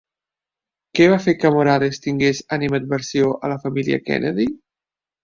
Què 0.99 1.05
va 1.11 1.19
fer 1.25 1.35
que 1.43 1.51
Morales 1.55 2.01
tingués 2.05 2.39
animadversió 2.57 3.29
a 3.49 3.53
la 3.53 3.59
família 3.67 4.01
Kennedy? 4.09 4.49